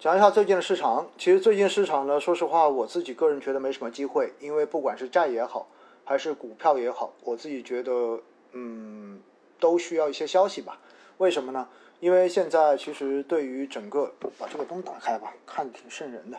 [0.00, 1.06] 讲一下最近的市场。
[1.18, 5.68] 其实最近市场呢，说实话，我自己个人觉得没什么机会，因为不管是债也好，
[6.06, 8.18] 还是股票也好，我自己觉得，
[8.52, 9.20] 嗯，
[9.58, 10.80] 都需要一些消息吧。
[11.18, 11.68] 为什么呢？
[12.00, 16.38] 因为现在其实对于整个把这个灯打开吧，看挺瘆人的。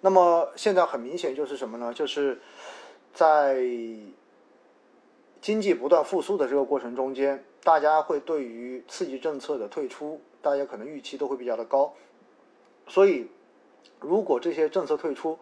[0.00, 1.92] 那么现在很明显就是什么呢？
[1.92, 2.40] 就是
[3.12, 3.60] 在
[5.40, 11.92] 经济不断复苏的这个过程中间，大家会对于刺激政策的退出，大家可能预期都会比较的高。
[12.86, 13.28] 所以，
[14.00, 15.38] 如果这些政策退出，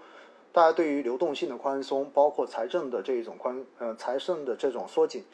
[0.53, 5.25] 大家对于流动性的宽松，包括财政的这一种宽呃财政的这种缩紧，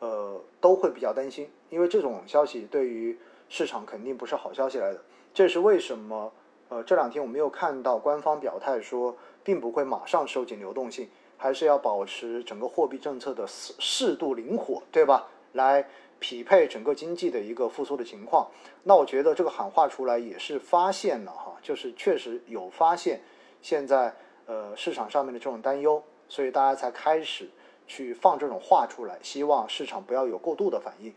[0.00, 3.18] 呃都会比较担心，因为这种消息对于
[3.48, 5.00] 市场肯定不是好消息来的。
[5.32, 6.32] 这是为什么？
[6.70, 15.28] 呃，这两天我没有看到官方表态说，并不会马上收紧流动性，还是要保持整个货币政策的适适度灵活，对吧？
[15.52, 15.88] 来。
[16.20, 18.50] 匹配整个经济的一个复苏的情况，
[18.82, 23.20] 那我觉得这个喊话出来也是发现了哈，就是确实有发现
[23.60, 24.14] 现在
[24.46, 27.48] 呃市场上面的这种担忧，所以大家才开始
[27.86, 31.12] 去放这种话出来，希望市场不要有过度的反应。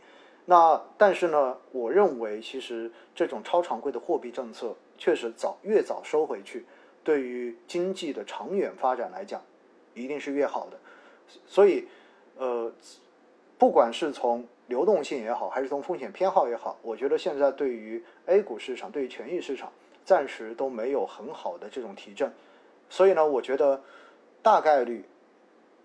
[0.45, 6.66] 那但是呢，我认为其实这种超常规的货币政策确实早越早收回去，
[7.04, 9.42] 对于经济的长远发展来讲，
[9.94, 10.80] 一定是越好的。
[11.45, 11.86] 所以
[12.38, 12.72] 呃，
[13.58, 19.72] 不管是从流动性也好，还是从风险偏好也好，我觉得现在对于 A 股市场、对于权益市场，
[20.06, 22.32] 暂时都没有很好的这种提振，
[22.90, 23.82] 所以呢，我觉得
[24.42, 25.06] 大概率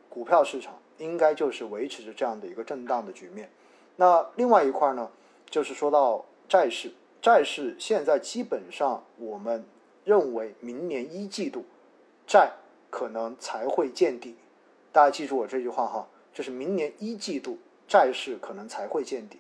[0.09, 3.50] 股票市场应该就是维持着这样的一个震荡的局面。
[3.97, 5.11] 那另外一块呢，
[5.48, 9.65] 就是说到债市，债市现在基本上我们
[10.05, 11.65] 认为明年一季度
[12.27, 12.50] 债
[12.91, 14.37] 可能才会见底，
[14.91, 17.58] 大家记住我这句话哈，就是明年一季度。
[17.88, 19.38] 债市可能才会见底，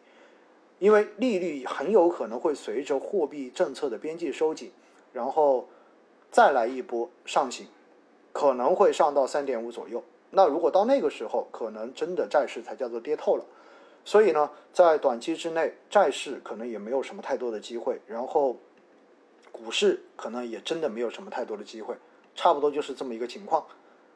[0.78, 4.70] 因为利率很有可能会随着货币政策的边际收紧，
[5.10, 5.66] 然后
[6.30, 7.66] 再来一波上行，
[8.30, 10.04] 可能会上到三点五左右。
[10.32, 13.44] 那如果到那个时候，可能真的债市才叫做跌透了。
[14.04, 18.58] 所以呢，在短期之内，债市可能也没有什么太多的机会，然后
[19.50, 21.94] 股市可能也真的没有什么太多的机会，
[22.34, 23.64] 差不多就是这么一个情况。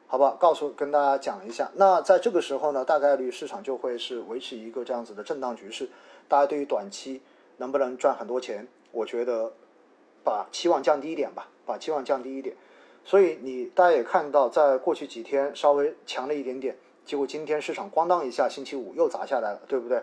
[0.09, 1.69] 好吧，告诉跟大家讲一下。
[1.75, 5.89] 那在这个时候呢，大概率市场就会是维持一个这样子的震荡局势。
[6.29, 7.21] 大家对于短期
[7.57, 9.51] 能不能赚很多钱，我觉得
[10.23, 12.55] 把期望降低一点吧，把期望降低一点。
[13.03, 20.01] 所以你大家也看到，在过去几天稍微强了一点点，结果今天市场咣当一下，星期五又砸下来了，对不对？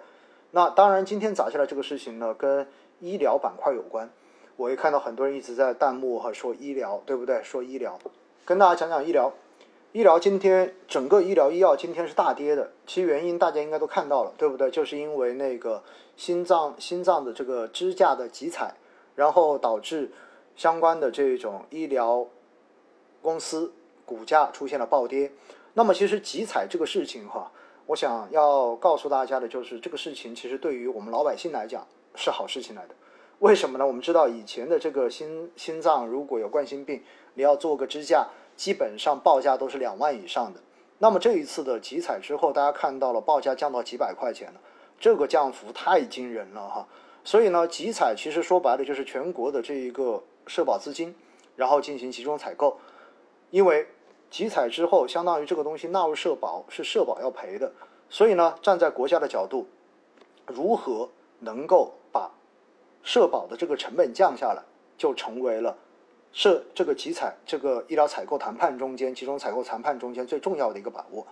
[0.50, 2.68] 那当然，今天砸下来这个事情呢，跟
[3.00, 4.10] 医疗板块有关。
[4.56, 7.42] 我也看到很多人一直在弹幕和说医疗，对不对？
[7.42, 7.98] 说医疗，
[8.44, 9.32] 跟大家讲讲医疗。
[9.94, 14.68] 医疗今天整个医疗医药今天是大跌的，其原因大家应该都看到了，对不对？
[14.68, 15.80] 就是因为那个
[16.16, 18.74] 心脏心脏的这个支架的集采，
[19.14, 20.10] 然后导致
[20.56, 22.26] 相关的这种医疗
[23.22, 23.72] 公司
[24.04, 25.30] 股价出现了暴跌。
[25.74, 27.52] 那么其实集采这个事情哈，
[27.86, 32.96] 我想要告诉大家的就是这个事情其实对于我们老百姓来讲是好事情来的。
[33.38, 33.86] 为什么呢？
[33.86, 37.00] 我们知道以前的这个心心脏如果有冠心病，
[37.34, 38.26] 你要做个支架。
[38.56, 40.60] 基本上报价都是两万以上的，
[40.98, 44.60] 那么这一次的集采之后，大家看到了报价降到几百块钱了，
[44.98, 46.86] 这个降幅太惊人了哈。
[47.24, 51.14] 所以呢，集采其实说白了就是全国的这一个社保资金，
[51.56, 52.78] 然后进行集中采购，
[53.50, 53.86] 因为
[54.30, 57.72] 集采之后，相当于这个东西纳入社保是社保要赔的，
[58.08, 59.66] 所以呢，站在国家的角度，
[60.46, 61.08] 如何
[61.40, 62.30] 能够把
[63.02, 64.62] 社保的这个成本降下来，
[64.96, 65.76] 就成为了。
[66.36, 71.24] 是这个集采、这个医疗采购谈判中间，集中采购谈判中间最重要的一个把握。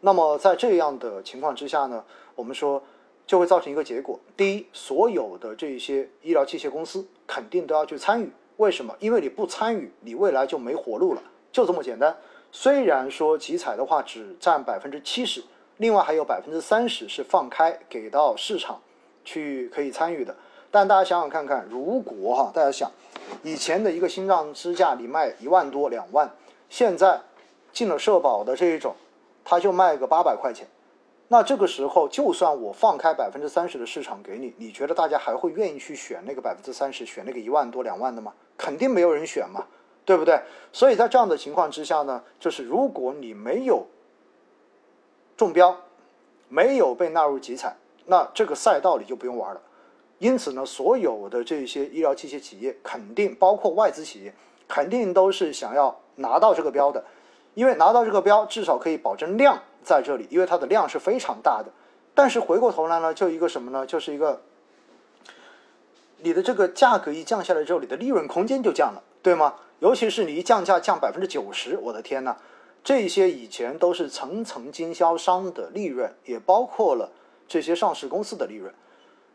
[0.00, 2.04] 那么在这样的情况之下呢，
[2.36, 2.80] 我们说
[3.26, 8.30] 就会造成一个结果：第一，所有的这些医疗器械公司肯定都要去参与。
[8.58, 8.94] 为什么？
[9.00, 12.16] 因为你不参与，你未来就没活路了，就这么简单。
[12.52, 15.42] 虽然说集采的话只占百分之七十，
[15.78, 18.80] 另外还有百分之三十是放开给到市场
[19.24, 20.36] 去可以参与的。
[20.74, 22.90] 但大家想想看看，如果哈，大家想。
[23.44, 26.28] 以前的一个心脏支架你卖一万多两万，
[26.68, 27.20] 现在
[27.72, 28.92] 进了社保的这一种，
[29.44, 30.66] 他就卖个八百块钱。
[31.28, 38.34] 那这个时候，就算我放开百分之三十的市场给你，你觉得大家还会愿意去选那个百分之三十，选那个一万多两万的吗？
[38.58, 39.64] 肯定没有人选嘛，
[40.04, 40.40] 对不对？
[40.72, 43.86] 所以在这样的情况之下呢，就是如果你没有
[45.36, 45.76] 中标，
[46.48, 49.60] 没有被纳入集采，那这个赛道你就不用玩了。
[50.18, 54.34] 因此呢，所有的这些医疗器械企业肯定包括外资企业，
[54.68, 57.04] 肯定都是想要拿到这个标的，
[57.54, 61.70] 因为拿到这个标至少可以保证量在这里，因为它的量是非常大的。
[62.14, 63.84] 但是回过头来呢，就一个什么呢？
[63.84, 64.40] 就是一个
[66.18, 69.54] 你的这个价格一降下来之后，你的利润空间就降了，对吗？
[69.80, 72.36] 尤其是你一降价降百分之九十，我的天呐！
[72.82, 77.10] 这些以前都是层层经销商的利润，也包括了
[77.48, 78.72] 这些上市公司的利润。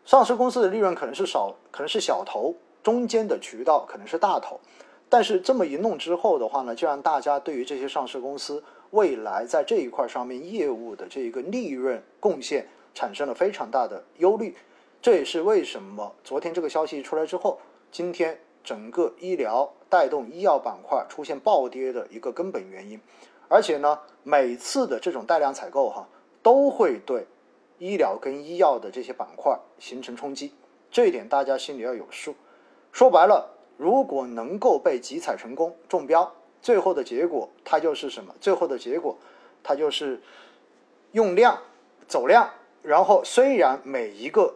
[0.10, 4.60] 上市公司的利润可能是少，可能是小头，中间的渠道可能是大头。
[5.08, 14.56] 但是这么一弄之后的话呢，就让大家对于这些上市公司未来在这一块上面业务的这一个利润贡献产生了非常大的忧虑。
[15.00, 17.60] 这也是为什么昨天这个消息出来之后，
[17.92, 23.00] 今天整个医疗带动医药板块出现暴跌的一个根本原因。
[23.48, 26.10] 而且呢，每次的这种带量采购哈，
[26.42, 27.28] 都会对
[27.80, 30.54] 医疗跟医药的这些板块形成冲击，
[30.92, 32.36] 这一点大家心里要有数。
[32.92, 38.36] 说白了，如果能够被集采成功中标，最后的结果它就是什么？
[38.42, 39.18] 最后的结果，
[39.64, 40.22] 它就是
[41.14, 41.62] 用量
[42.08, 42.52] 走量，
[42.84, 44.56] 然后虽然每一个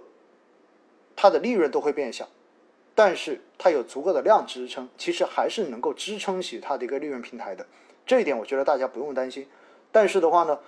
[1.15, 2.27] 它的利润都会变小，
[2.93, 7.65] 但是它有足够的量支撑，其实还是能够支撑起它的一个利润平台的。
[8.05, 9.47] 这一点我觉得大家不用担心，
[9.91, 10.59] 但是的话呢，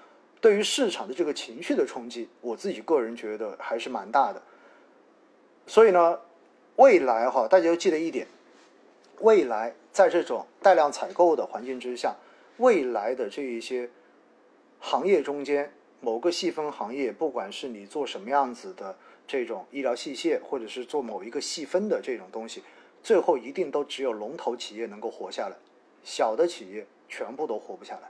[0.42, 4.42] 对于市场的这个情绪的冲击，我自己个人觉得还是蛮大的。
[5.66, 6.20] 所以呢，
[6.76, 8.28] 未来哈，大家要记得一点，
[9.22, 12.16] 未来在这种带量采购的环境之下，
[12.58, 13.90] 未来的这一些
[14.80, 15.72] 行业中间
[16.02, 18.96] 某个细分行业，不管是你做什么样子的
[19.26, 22.64] 这种医疗器械，或者是做某一个细分的这种东西，
[23.02, 25.56] 最后一定都只有龙头企业能够活下来，
[26.04, 26.86] 小的企业。
[27.08, 28.10] 全部都活不下来，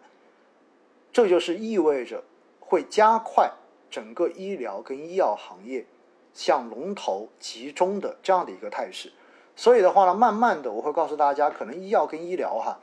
[1.16, 2.26] 这就是意味着
[2.60, 3.50] 会加快
[3.90, 5.86] 整个医疗跟医药行业
[6.34, 9.14] 向龙头集中的这样的一个态势。
[9.56, 12.82] 所以的话呢，慢慢的我会告诉大家，可能医药跟医疗哈，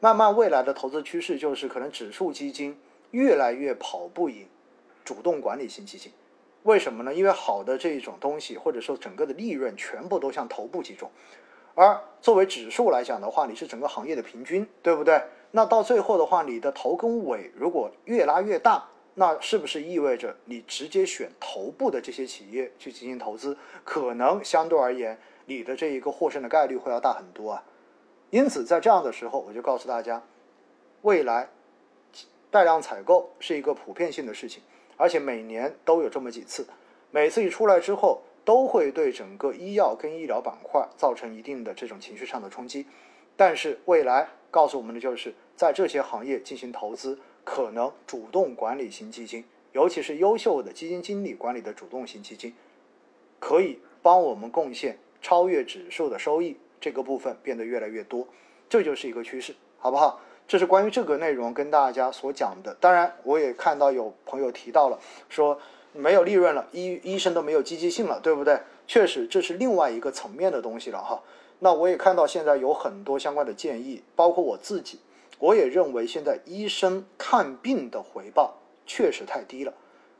[0.00, 2.76] 慢慢未来的投资趋势就是可能指数基金
[3.12, 4.48] 越来越跑不赢
[5.04, 6.10] 主动管理型基金。
[6.64, 7.14] 为什么呢？
[7.14, 11.08] 因为好的这一种东西或者说整个的利润全部都向头部集中，
[11.76, 15.22] 而作为指数来讲的话，你是整个行业的平均，对不对？
[15.50, 27.64] 那到最后的话，你的头跟尾如果越拉越大，那是不是意味着你直接选头部的这些企业去进行投资，可能相对而言你的这一个获胜的概率会要大很多啊？
[28.30, 30.22] 因此，在这样的时候，我就告诉大家，
[31.02, 31.48] 未来
[32.50, 34.62] 带量采购是一个普遍性的事情，
[34.96, 36.66] 而且每年都有这么几次，
[37.10, 42.86] 每次一出来之后，都会对整个医药跟医疗板块造成一定的这种情绪上的冲击，
[43.38, 44.28] 但是未来。
[44.50, 52.54] 告诉我们的就是在这些行业进行投资，可能主动管理型基金，尤其是优秀的基金经理管理的主动型基金，
[53.38, 58.26] 可以帮我们贡献超越指数的收益，这个部分变得越来越多，
[58.70, 60.18] 这就是一个趋势，好不好？
[60.46, 62.74] 这是关于这个内容跟大家所讲的。
[62.80, 64.98] 当然，我也看到有朋友提到了，
[65.28, 65.60] 说
[65.92, 68.58] 没有利润了，医医生都没有积极性了，对不对？
[68.86, 71.22] 确实，这是另外一个层面的东西了哈。
[71.60, 75.00] 那我也看到现在有很多相关的建议，包括我自己，
[75.38, 79.74] 我也认为现在医生看病的回报确实太低了。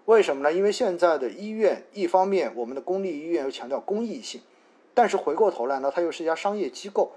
[0.06, 0.52] 为什么呢？
[0.52, 4.40] 因为现在的医院，一方面我们的公立医院又强调公益性，
[4.94, 7.12] 但是回过头来呢，它又是一家商业机构，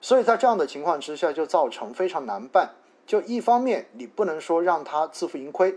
[0.00, 2.74] 所以在这样的情况之下，就造成非常难办。
[3.06, 5.74] 就一方面你不能说让他自负盈亏，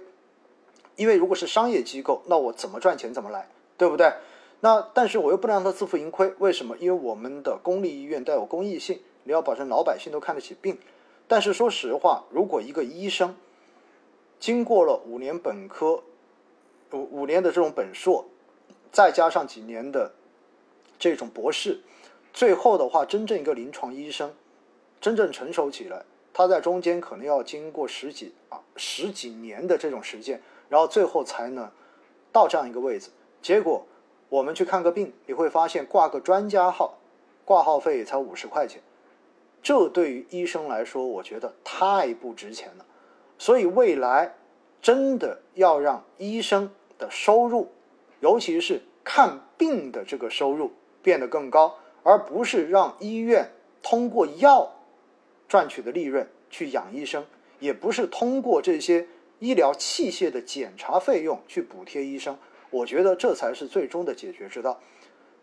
[0.95, 3.47] 因为如果是商业机构，那我怎么赚钱怎么来，
[3.77, 4.11] 对不对？
[4.61, 6.75] 那但是我又不能让他自负盈亏，为什么？
[6.79, 10.77] 因为我们的公立医院带有公益性，你要保证老百姓都看得起病。
[11.29, 13.37] 但是说实话，如果一个医生
[14.37, 16.03] 经过了五年本科、
[16.91, 18.25] 五五年的这种本硕，
[18.91, 20.11] 再加上几年的
[20.97, 21.79] 这种博士，
[22.33, 24.33] 最后的话，真正一个临床医生
[24.99, 31.71] 真正成熟起来，他在中间可能要经过十几啊十几年的这种实践，然后最后才能
[32.33, 33.09] 到这样一个位置，
[33.41, 33.85] 结果。
[34.29, 36.99] 我们去看个病，你会发现挂个专家号，
[37.43, 38.81] 挂号费才五十块钱，
[39.63, 42.85] 这对于医生来说，我觉得太不值钱了。
[43.39, 44.35] 所以未来
[44.81, 47.69] 真的要让医生的收入，
[48.19, 50.71] 尤其是看病的这个收入
[51.01, 54.71] 变得更高，而不是让医院通过药
[55.47, 57.25] 赚取的利润去养医生，
[57.59, 59.07] 也不是通过这些
[59.39, 62.37] 医疗器械的检查费用去补贴医生。
[62.69, 64.79] 我觉得这才是最终的解决之道。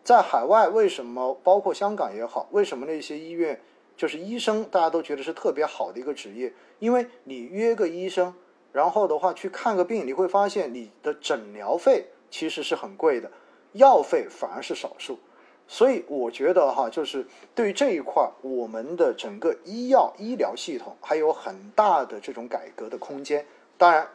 [0.03, 3.59] 在海外，为什么包括香港也好，为什么那些医院
[3.97, 6.53] 就是医生，大家都觉得是特别好的一个职业？
[6.79, 8.33] 因为你约个医生，
[8.71, 13.29] 然后的话去看个病，你会发现你的诊疗费其实是很贵的，
[13.73, 15.19] 药费反而是少数。
[15.67, 23.45] 所以我觉得哈，就是对于这一块，我们的整个医药医疗系统还有很大的这种改革的空间。
[23.77, 24.07] 当然，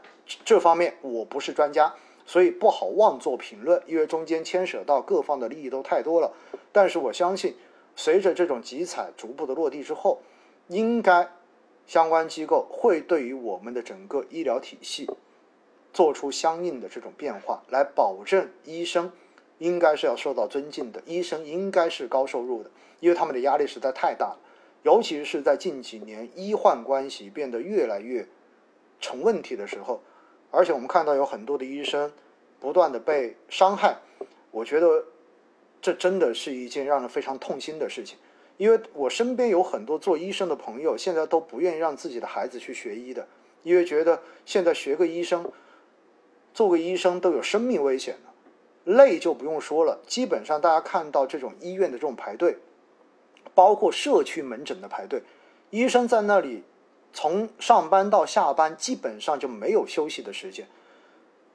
[0.42, 1.95] 这方面我不是专家。
[2.25, 6.33] 所以不好妄做评论，因为中间牵扯到各方的利益都太多了。
[6.71, 7.55] 但是我相信，
[7.97, 10.21] 随着这种集采逐步的落地之后，
[10.69, 11.29] 应该
[11.87, 15.11] 相关机构会对于我们的整个医疗体系
[15.93, 19.12] 做出相应的这种变化，来保证医生
[19.59, 24.38] 应该是要受到尊敬的，医生应该是高收入的，因为他们的压力实在太大了，
[24.85, 28.26] 尤其是在近几年医患关系变得越来越
[29.00, 30.00] 成问题的时候。
[30.52, 32.12] 而且我们看到有很多的医生
[32.61, 33.97] 不断的被伤害，
[34.50, 35.02] 我觉得
[35.80, 38.18] 这真的是一件让人非常痛心的事情。
[38.59, 43.26] 因为我身边有很多做医生的朋友，现在都不愿意让自己的孩子去学医的，
[43.62, 45.50] 因为觉得现在学个医生、
[46.52, 48.32] 做个医生都有生命危险了，
[48.85, 49.99] 累就不用说了。
[50.06, 52.59] 基本上大家看到这种医院的这种排队，
[53.54, 55.23] 包括社区门诊的排队，
[55.71, 56.62] 医生在那里。
[57.12, 60.66] 从上班到下班，基本上就没有休息的时间，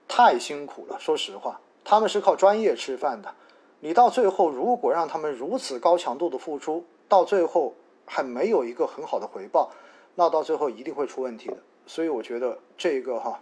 [0.08, 0.98] 太辛苦了。
[1.00, 3.34] 说实话，他们是靠专业吃饭的。
[3.80, 7.74] 你到最后，如果让他们如此高强度的付出，到最后
[8.06, 9.72] 还没有一个很好的回报，
[10.16, 11.58] 那到最后一定会出问题的。
[11.86, 13.40] 所以我觉得这个哈，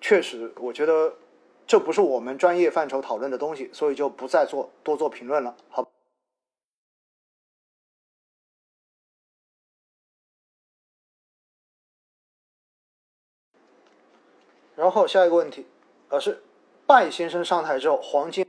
[0.00, 1.12] 确实，我觉得
[1.66, 5.54] 这不是我们专业范畴讨论的东西，所以就不再做多做评论了。
[5.68, 5.88] 好。
[14.88, 15.66] 然后下一个问题，
[16.08, 16.42] 老师
[16.86, 18.42] 拜先生上台之后，黄金